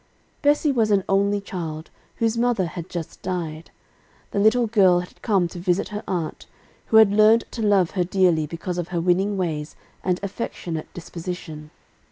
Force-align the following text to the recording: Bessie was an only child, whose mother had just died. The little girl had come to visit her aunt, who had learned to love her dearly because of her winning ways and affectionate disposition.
Bessie 0.41 0.71
was 0.71 0.89
an 0.89 1.03
only 1.07 1.39
child, 1.39 1.91
whose 2.15 2.35
mother 2.35 2.65
had 2.65 2.89
just 2.89 3.21
died. 3.21 3.69
The 4.31 4.39
little 4.39 4.65
girl 4.65 5.01
had 5.01 5.21
come 5.21 5.47
to 5.49 5.59
visit 5.59 5.89
her 5.89 6.01
aunt, 6.07 6.47
who 6.87 6.97
had 6.97 7.11
learned 7.13 7.43
to 7.51 7.61
love 7.61 7.91
her 7.91 8.03
dearly 8.03 8.47
because 8.47 8.79
of 8.79 8.87
her 8.87 8.99
winning 8.99 9.37
ways 9.37 9.75
and 10.03 10.19
affectionate 10.23 10.91
disposition. 10.95 11.69